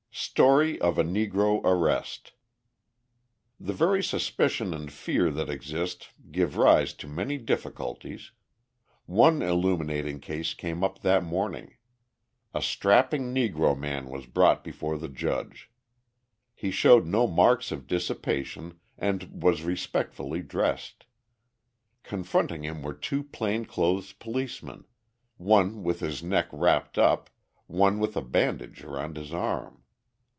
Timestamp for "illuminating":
9.41-10.19